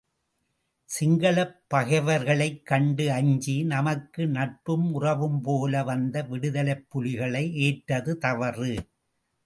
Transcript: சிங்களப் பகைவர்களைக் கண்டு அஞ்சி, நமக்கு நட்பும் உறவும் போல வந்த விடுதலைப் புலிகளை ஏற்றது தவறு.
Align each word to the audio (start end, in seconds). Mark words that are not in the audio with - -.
சிங்களப் 0.89 1.59
பகைவர்களைக் 1.67 2.65
கண்டு 2.65 3.11
அஞ்சி, 3.11 3.63
நமக்கு 3.65 4.27
நட்பும் 4.27 4.93
உறவும் 4.93 5.41
போல 5.41 5.83
வந்த 5.83 6.23
விடுதலைப் 6.23 6.85
புலிகளை 6.89 7.55
ஏற்றது 7.59 8.17
தவறு. 8.17 8.73